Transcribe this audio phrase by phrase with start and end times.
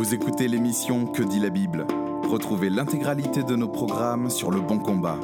[0.00, 1.86] Vous écoutez l'émission Que dit la Bible?
[2.22, 5.20] Retrouvez l'intégralité de nos programmes sur Le Bon Combat.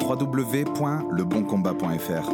[0.00, 2.30] www.leboncombat.fr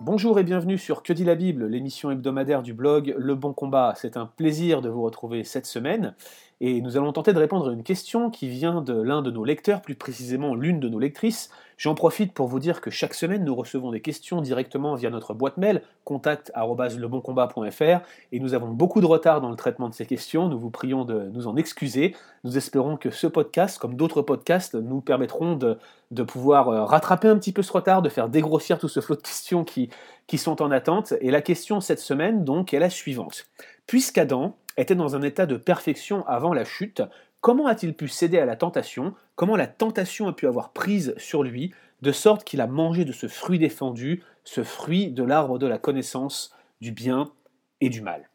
[0.00, 3.94] Bonjour et bienvenue sur Que dit la Bible, l'émission hebdomadaire du blog Le Bon Combat.
[3.96, 6.16] C'est un plaisir de vous retrouver cette semaine
[6.60, 9.44] et nous allons tenter de répondre à une question qui vient de l'un de nos
[9.44, 11.50] lecteurs, plus précisément l'une de nos lectrices.
[11.78, 15.32] J'en profite pour vous dire que chaque semaine nous recevons des questions directement via notre
[15.32, 18.00] boîte mail contact@leboncombat.fr
[18.32, 20.50] et nous avons beaucoup de retard dans le traitement de ces questions.
[20.50, 22.14] Nous vous prions de nous en excuser.
[22.44, 25.78] Nous espérons que ce podcast, comme d'autres podcasts, nous permettront de,
[26.10, 29.16] de pouvoir euh, rattraper un petit peu ce retard, de faire dégrossir tout ce flot
[29.16, 29.88] de questions qui,
[30.26, 31.14] qui sont en attente.
[31.22, 33.46] Et la question cette semaine, donc, est la suivante.
[33.90, 37.02] Puisqu'Adam était dans un état de perfection avant la chute,
[37.40, 39.16] comment a-t-il pu céder à la tentation?
[39.34, 43.10] Comment la tentation a pu avoir prise sur lui, de sorte qu'il a mangé de
[43.10, 47.32] ce fruit défendu, ce fruit de l'arbre de la connaissance du bien
[47.80, 48.30] et du mal?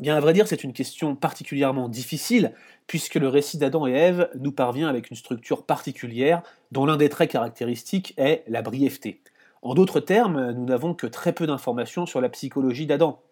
[0.00, 2.52] Bien, à vrai dire, c'est une question particulièrement difficile,
[2.88, 7.10] puisque le récit d'Adam et Ève nous parvient avec une structure particulière, dont l'un des
[7.10, 9.22] traits caractéristiques est la brièveté.
[9.62, 13.22] En d'autres termes, nous n'avons que très peu d'informations sur la psychologie d'Adam.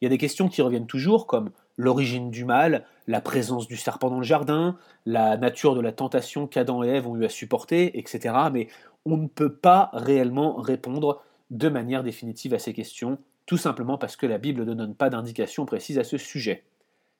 [0.00, 3.76] Il y a des questions qui reviennent toujours, comme l'origine du mal, la présence du
[3.76, 7.28] serpent dans le jardin, la nature de la tentation qu'Adam et Ève ont eu à
[7.28, 8.34] supporter, etc.
[8.52, 8.68] Mais
[9.06, 14.16] on ne peut pas réellement répondre de manière définitive à ces questions, tout simplement parce
[14.16, 16.64] que la Bible ne donne pas d'indication précise à ce sujet.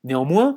[0.04, 0.56] Néanmoins,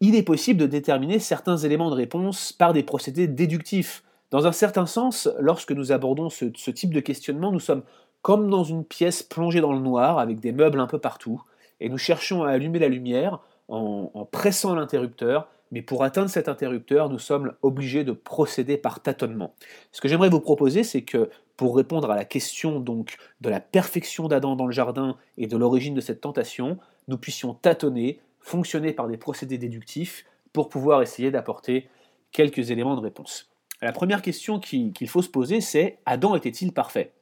[0.00, 4.02] il est possible de déterminer certains éléments de réponse par des procédés déductifs.
[4.30, 7.84] Dans un certain sens, lorsque nous abordons ce, ce type de questionnement, nous sommes
[8.20, 11.42] comme dans une pièce plongée dans le noir, avec des meubles un peu partout,
[11.80, 17.08] et nous cherchons à allumer la lumière en, pressant l'interrupteur, mais pour atteindre cet interrupteur,
[17.08, 19.54] nous sommes obligés de procéder par tâtonnement.
[19.90, 23.60] Ce que j'aimerais vous proposer, c'est que pour répondre à la question donc de la
[23.60, 28.92] perfection d'Adam dans le jardin et de l'origine de cette tentation, nous puissions tâtonner, fonctionner
[28.92, 31.88] par des procédés déductifs pour pouvoir essayer d'apporter
[32.32, 33.50] quelques éléments de réponse.
[33.82, 37.12] La première question qu'il faut se poser, c'est Adam était-il parfait?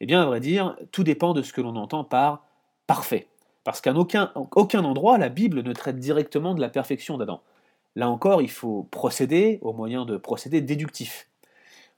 [0.00, 2.46] Eh bien, à vrai dire, tout dépend de ce que l'on entend par
[2.86, 3.26] parfait.
[3.66, 7.42] Parce qu'à aucun, aucun endroit, la Bible ne traite directement de la perfection d'Adam.
[7.96, 11.28] Là encore, il faut procéder au moyen de procédés déductifs.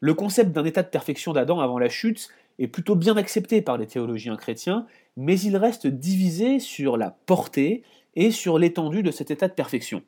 [0.01, 3.77] Le concept d'un état de perfection d'Adam avant la chute est plutôt bien accepté par
[3.77, 4.87] les théologiens chrétiens,
[5.19, 7.83] mais il reste divisé sur la portée
[8.17, 10.03] et sur l'étendue de cet état de perfection.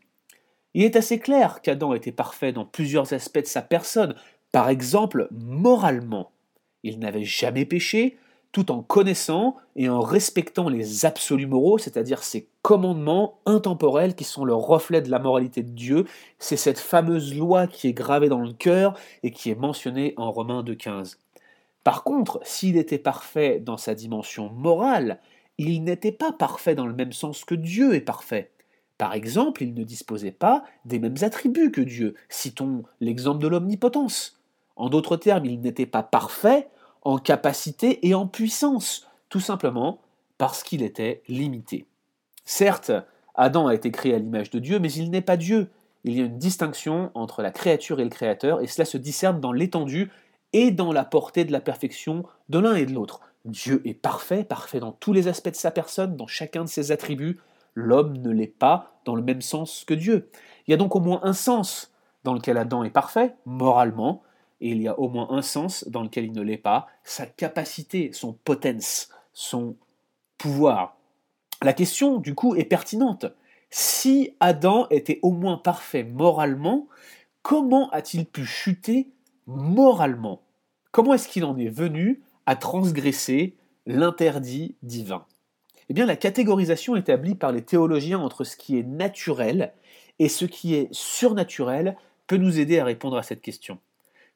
[0.72, 4.14] Il est assez clair qu'Adam était parfait dans plusieurs aspects de sa personne,
[4.50, 6.30] par exemple moralement.
[6.84, 8.16] Il n'avait jamais péché,
[8.52, 14.44] tout en connaissant et en respectant les absolus moraux, c'est-à-dire ces commandements intemporels qui sont
[14.44, 16.04] le reflet de la moralité de Dieu.
[16.38, 20.32] C'est cette fameuse loi qui est gravée dans le cœur et qui est mentionnée en
[20.32, 21.16] Romains 2.15.
[21.84, 25.20] Par contre, s'il était parfait dans sa dimension morale,
[25.58, 28.50] il n'était pas parfait dans le même sens que Dieu est parfait.
[28.98, 32.14] Par exemple, il ne disposait pas des mêmes attributs que Dieu.
[32.28, 34.40] Citons l'exemple de l'omnipotence.
[34.76, 36.68] En d'autres termes, il n'était pas parfait
[37.02, 40.00] en capacité et en puissance, tout simplement
[40.38, 41.86] parce qu'il était limité.
[42.44, 42.92] Certes,
[43.34, 45.70] Adam a été créé à l'image de Dieu, mais il n'est pas Dieu.
[46.04, 49.40] Il y a une distinction entre la créature et le créateur, et cela se discerne
[49.40, 50.10] dans l'étendue
[50.52, 53.20] et dans la portée de la perfection de l'un et de l'autre.
[53.44, 56.92] Dieu est parfait, parfait dans tous les aspects de sa personne, dans chacun de ses
[56.92, 57.38] attributs.
[57.74, 60.30] L'homme ne l'est pas dans le même sens que Dieu.
[60.66, 61.92] Il y a donc au moins un sens
[62.24, 64.22] dans lequel Adam est parfait, moralement,
[64.60, 67.26] et il y a au moins un sens dans lequel il ne l'est pas, sa
[67.26, 69.76] capacité, son potence, son
[70.38, 70.96] pouvoir.
[71.62, 73.26] La question, du coup, est pertinente.
[73.70, 76.88] Si Adam était au moins parfait moralement,
[77.42, 79.08] comment a-t-il pu chuter
[79.46, 80.42] moralement?
[80.90, 83.54] Comment est-ce qu'il en est venu à transgresser
[83.86, 85.24] l'interdit divin?
[85.88, 89.72] Eh bien, la catégorisation établie par les théologiens entre ce qui est naturel
[90.18, 91.96] et ce qui est surnaturel
[92.26, 93.78] peut nous aider à répondre à cette question.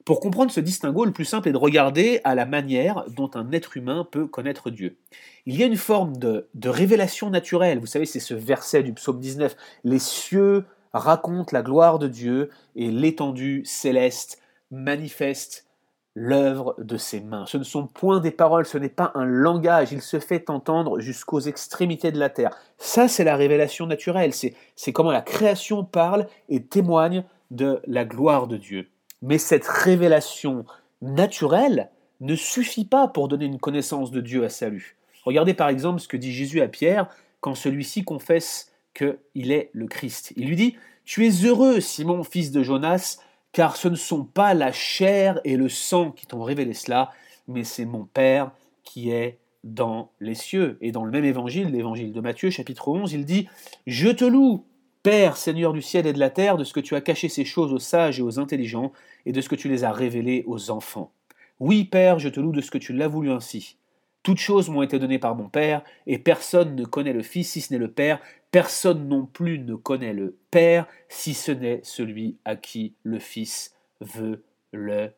[0.04, 3.50] Pour comprendre ce distinguo, le plus simple est de regarder à la manière dont un
[3.52, 4.98] être humain peut connaître Dieu.
[5.46, 7.78] Il y a une forme de, révélation naturelle.
[7.78, 9.56] Vous savez, c'est ce verset du psaume 19.
[9.82, 15.66] Les cieux racontent la gloire de Dieu et l'étendue céleste manifeste
[16.14, 17.46] l'œuvre de ses mains.
[17.46, 21.00] Ce ne sont point des paroles, ce n'est pas un langage, il se fait entendre
[21.00, 22.54] jusqu'aux extrémités de la terre.
[22.76, 28.46] Ça, c'est la révélation naturelle, c'est comment la création parle et témoigne de la gloire
[28.46, 28.88] de Dieu.
[29.24, 30.66] Mais cette révélation
[31.00, 31.90] naturelle
[32.20, 34.96] ne suffit pas pour donner une connaissance de Dieu à salut.
[35.24, 37.08] Regardez par exemple ce que dit Jésus à Pierre
[37.40, 40.34] quand celui-ci confesse qu'il est le Christ.
[40.36, 40.76] Il lui dit
[41.06, 43.18] Tu es heureux, Simon, fils de Jonas,
[43.52, 47.10] car ce ne sont pas la chair et le sang qui t'ont révélé cela,
[47.48, 48.50] mais c'est mon Père
[48.82, 50.76] qui est dans les cieux.
[50.82, 53.48] Et dans le même évangile, l'évangile de Matthieu, chapitre 11, il dit
[53.86, 54.66] Je te loue,
[55.04, 57.44] Père, Seigneur du ciel et de la terre, de ce que tu as caché ces
[57.44, 58.90] choses aux sages et aux intelligents,
[59.26, 61.12] et de ce que tu les as révélées aux enfants.
[61.60, 63.76] Oui, Père, je te loue de ce que tu l'as voulu ainsi.
[64.22, 67.60] Toutes choses m'ont été données par mon Père, et personne ne connaît le Fils si
[67.60, 68.18] ce n'est le Père,
[68.50, 73.74] personne non plus ne connaît le Père si ce n'est celui à qui le Fils
[74.00, 74.42] veut
[74.72, 75.10] le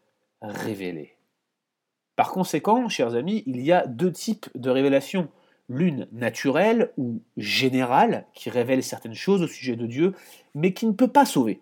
[0.42, 1.14] révéler.
[2.16, 5.28] Par conséquent, chers amis, il y a deux types de révélations.
[5.68, 10.14] L'une naturelle ou générale, qui révèle certaines choses au sujet de Dieu,
[10.54, 11.60] mais qui ne peut pas sauver.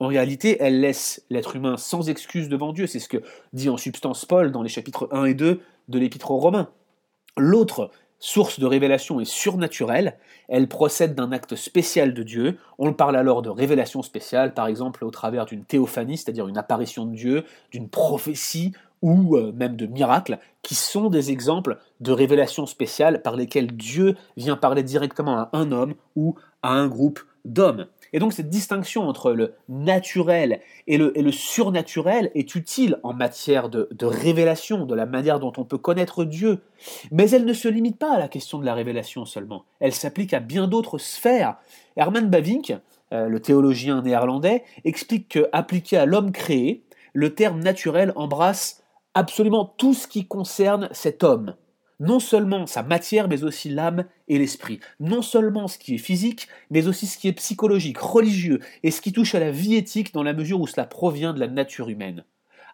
[0.00, 2.86] En réalité, elle laisse l'être humain sans excuse devant Dieu.
[2.86, 3.22] C'est ce que
[3.52, 6.70] dit en substance Paul dans les chapitres 1 et 2 de l'Épître aux Romains.
[7.36, 7.90] L'autre
[8.20, 10.18] source de révélation est surnaturelle,
[10.48, 15.04] elle procède d'un acte spécial de Dieu, on parle alors de révélation spéciale, par exemple
[15.04, 18.72] au travers d'une théophanie, c'est-à-dire une apparition de Dieu, d'une prophétie
[19.02, 24.16] ou euh, même de miracles, qui sont des exemples de révélations spéciales par lesquelles Dieu
[24.36, 27.86] vient parler directement à un homme ou à un groupe d'hommes.
[28.12, 33.88] Et donc cette distinction entre le naturel et le, surnaturel est utile en matière de,
[34.02, 36.60] révélation, de la manière dont on peut connaître Dieu.
[37.10, 39.64] Mais elle ne se limite pas à la question de la révélation seulement.
[39.80, 41.56] Elle s'applique à bien d'autres sphères.
[41.96, 42.74] Herman Bavinck,
[43.12, 48.82] euh, le théologien néerlandais, explique que, appliqué à l'homme créé, le terme naturel embrasse
[49.18, 51.54] absolument tout ce qui concerne cet homme
[52.00, 54.78] non seulement sa matière, mais aussi l'âme et l'esprit.
[55.00, 59.00] Non seulement ce qui est physique, mais aussi ce qui est psychologique, religieux, et ce
[59.00, 61.88] qui touche à la vie éthique dans la mesure où cela provient de la nature
[61.88, 62.24] humaine.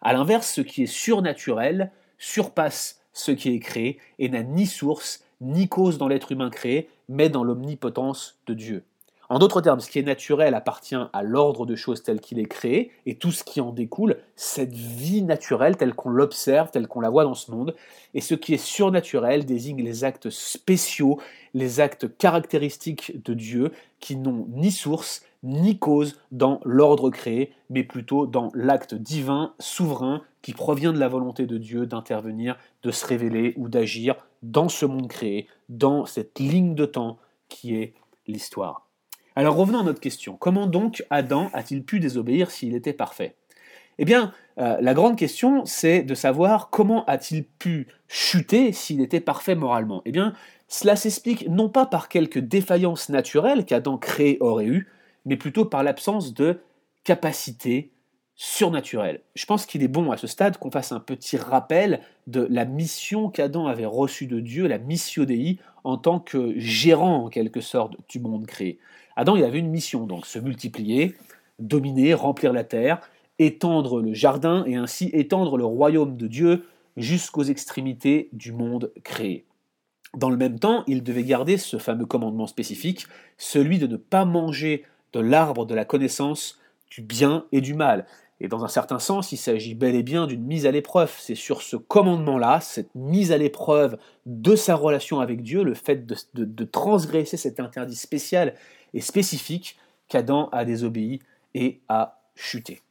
[0.03, 5.23] A l'inverse, ce qui est surnaturel surpasse ce qui est créé et n'a ni source
[5.41, 8.83] ni cause dans l'être humain créé, mais dans l'omnipotence de Dieu.
[9.29, 12.45] En d'autres termes, ce qui est naturel appartient à l'ordre de choses tel qu'il est
[12.45, 17.01] créé, et tout ce qui en découle, cette vie naturelle telle qu'on l'observe, telle qu'on
[17.01, 17.75] la voit dans ce monde,
[18.13, 21.19] et ce qui est surnaturel désigne les actes spéciaux,
[21.53, 27.83] les actes caractéristiques de Dieu, qui n'ont ni source, ni cause dans l'ordre créé, mais
[27.83, 33.05] plutôt dans l'acte divin, souverain, qui provient de la volonté de Dieu d'intervenir, de se
[33.05, 37.17] révéler ou d'agir dans ce monde créé, dans cette ligne de temps
[37.49, 37.93] qui est
[38.27, 38.84] l'histoire.
[39.35, 40.37] Alors revenons à notre question.
[40.37, 43.35] Comment donc Adam a-t-il pu désobéir s'il était parfait?
[43.97, 49.19] Eh bien, euh, la grande question, c'est de savoir comment a-t-il pu chuter s'il était
[49.19, 50.33] parfait moralement Eh bien,
[50.67, 54.87] cela s'explique non pas par quelque défaillance naturelle qu'Adam créé aurait eu,
[55.25, 56.59] mais plutôt par l'absence de
[57.03, 57.91] capacité
[58.35, 59.21] surnaturelle.
[59.35, 62.65] Je pense qu'il est bon à ce stade qu'on fasse un petit rappel de la
[62.65, 67.61] mission qu'Adam avait reçue de Dieu, la missio Dei, en tant que gérant en quelque
[67.61, 68.79] sorte du monde créé.
[69.15, 71.15] Adam, il avait une mission, donc se multiplier,
[71.59, 72.99] dominer, remplir la terre,
[73.39, 76.65] étendre le jardin et ainsi étendre le royaume de Dieu
[76.97, 79.45] jusqu'aux extrémités du monde créé.
[80.15, 84.25] Dans le même temps, il devait garder ce fameux commandement spécifique, celui de ne pas
[84.25, 84.83] manger
[85.13, 86.59] de l'arbre de la connaissance
[86.89, 88.05] du bien et du mal.
[88.41, 91.13] Et dans un certain sens, il s'agit bel et bien d'une mise à l'épreuve.
[91.17, 96.05] C'est sur ce commandement-là, cette mise à l'épreuve de sa relation avec Dieu, le fait
[96.05, 98.55] de, de transgresser cet interdit spécial
[98.93, 99.77] et spécifique
[100.09, 101.19] qu'Adam a désobéi
[101.53, 102.81] et a chuté.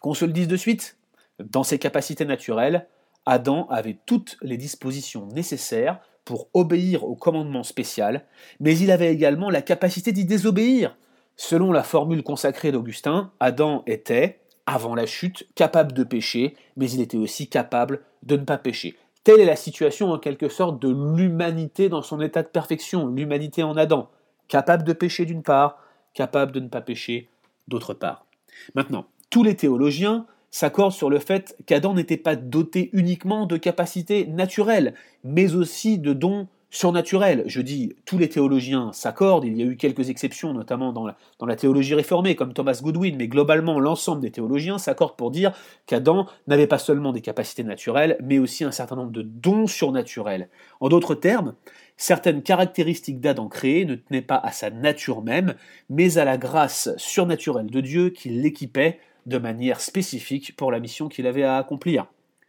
[0.00, 0.96] Qu'on se le dise de suite,
[1.40, 2.86] dans ses capacités naturelles,
[3.26, 8.24] Adam avait toutes les dispositions nécessaires pour obéir au commandement spécial,
[8.60, 10.96] mais il avait également la capacité d'y désobéir.
[11.36, 17.00] Selon la formule consacrée d'Augustin, Adam était, avant la chute, capable de pécher, mais il
[17.00, 18.96] était aussi capable de ne pas pécher.
[19.24, 23.62] Telle est la situation en quelque sorte de l'humanité dans son état de perfection, l'humanité
[23.62, 24.08] en Adam
[24.52, 25.78] capable de pécher d'une part,
[26.12, 27.30] capable de ne pas pécher
[27.68, 28.26] d'autre part.
[28.74, 34.26] Maintenant, tous les théologiens s'accordent sur le fait qu'Adam n'était pas doté uniquement de capacités
[34.26, 34.92] naturelles,
[35.24, 37.44] mais aussi de dons surnaturels.
[37.46, 41.16] Je dis tous les théologiens s'accordent, il y a eu quelques exceptions, notamment dans la,
[41.38, 45.52] dans la théologie réformée, comme Thomas Goodwin, mais globalement l'ensemble des théologiens s'accordent pour dire
[45.86, 50.48] qu'Adam n'avait pas seulement des capacités naturelles, mais aussi un certain nombre de dons surnaturels.
[50.80, 51.54] En d'autres termes,
[51.96, 55.54] Certaines caractéristiques d'Adam créé ne tenaient pas à sa nature même,
[55.88, 61.08] mais à la grâce surnaturelle de Dieu qui l'équipait de manière spécifique pour la mission
[61.08, 62.06] qu'il avait à accomplir.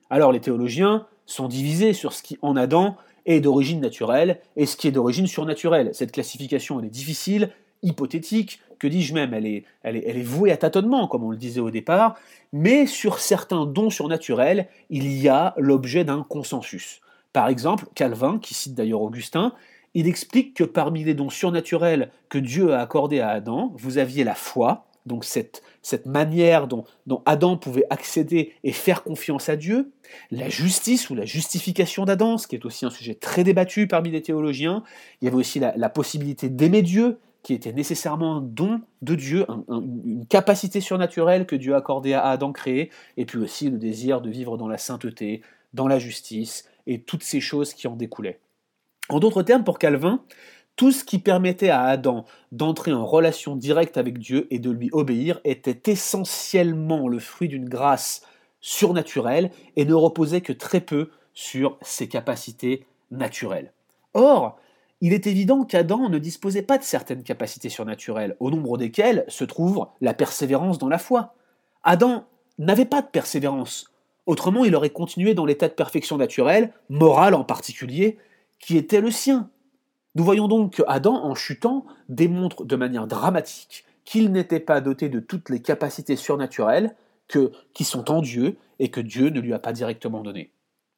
[0.10, 4.76] Alors les théologiens sont divisés sur ce qui en Adam est d'origine naturelle et ce
[4.76, 5.90] qui est d'origine surnaturelle.
[5.94, 7.50] Cette classification elle est difficile,
[7.82, 11.32] hypothétique, que dis-je même, elle est, elle, est, elle est vouée à tâtonnement, comme on
[11.32, 12.16] le disait au départ,
[12.52, 17.00] mais sur certains dons surnaturels, il y a l'objet d'un consensus.
[17.32, 19.54] Par exemple, Calvin, qui cite d'ailleurs Augustin,
[19.94, 24.24] il explique que parmi les dons surnaturels que Dieu a accordés à Adam, vous aviez
[24.24, 25.62] la foi, donc cette,
[26.06, 26.86] manière dont,
[27.26, 29.92] Adam pouvait accéder et faire confiance à Dieu,
[30.32, 34.12] la justice ou la justification d'Adam, ce qui est aussi un sujet très débattu parmi
[34.12, 34.84] les théologiens,
[35.22, 39.46] il y avait aussi la, possibilité d'aimer Dieu, qui était nécessairement un don de Dieu,
[39.70, 44.22] une capacité surnaturelle que Dieu a accordée à Adam créé, et puis aussi le désir
[44.22, 45.42] de vivre dans la sainteté,
[45.74, 48.40] dans la justice, et toutes ces choses qui en découlaient.
[49.10, 50.24] En d'autres termes, pour Calvin,
[50.76, 54.90] tout ce qui permettait à Adam d'entrer en relation directe avec Dieu et de lui
[54.92, 58.24] obéir était essentiellement le fruit d'une grâce
[58.60, 63.74] surnaturelle et ne reposait que très peu sur ses capacités naturelles.
[64.14, 64.58] Or,
[65.02, 69.44] il est évident qu'Adam ne disposait pas de certaines capacités surnaturelles, au nombre desquelles se
[69.44, 71.36] trouve la persévérance dans la foi.
[71.84, 72.26] Adam
[72.58, 73.92] n'avait pas de persévérance.
[74.26, 78.18] Autrement, il aurait continué dans l'état de perfection naturelle, morale en particulier,
[78.60, 79.50] qui était le sien.
[80.16, 85.10] Nous voyons donc que Adam, en chutant, démontre de manière dramatique qu'il n'était pas doté
[85.10, 86.96] de toutes les capacités surnaturelles
[87.74, 90.52] qui sont en Dieu et que Dieu ne lui a pas directement données.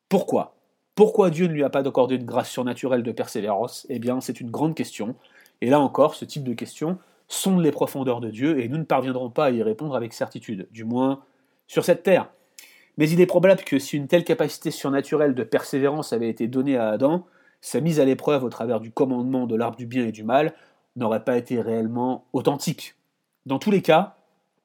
[0.09, 0.55] Pourquoi?
[0.95, 3.85] Pourquoi Dieu ne lui a pas accordé une grâce surnaturelle de persévérance?
[3.89, 5.15] Eh bien, c'est une grande question.
[5.61, 8.83] Et là encore, ce type de questions sonde les profondeurs de Dieu et nous ne
[8.83, 11.21] parviendrons pas à y répondre avec certitude, du moins
[11.67, 12.29] sur cette terre.
[12.97, 16.77] Mais il est probable que si une telle capacité surnaturelle de persévérance avait été donnée
[16.77, 17.25] à Adam,
[17.61, 20.53] sa mise à l'épreuve au travers du commandement de l'arbre du bien et du mal
[20.95, 22.95] n'aurait pas été réellement authentique.
[23.45, 24.15] Dans tous les cas,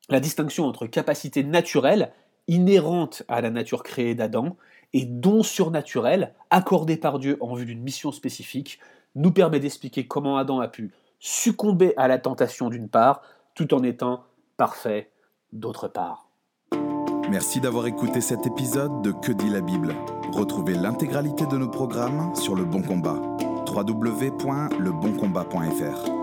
[0.09, 2.13] la distinction entre capacité naturelle,
[2.49, 4.57] inhérente à la nature créée d'Adam,
[4.93, 8.81] et don surnaturel, accordé par Dieu en vue d'une mission spécifique,
[9.15, 13.23] nous permet d'expliquer comment Adam a pu succomber à la tentation d'une part,
[13.55, 14.25] tout en étant
[14.57, 15.11] parfait
[15.53, 16.30] d'autre part.
[17.31, 19.95] Merci d'avoir écouté cet épisode de Que dit la Bible
[20.33, 23.21] Retrouvez l'intégralité de nos programmes sur Le Bon Combat.
[23.73, 26.20] www.leboncombat.fr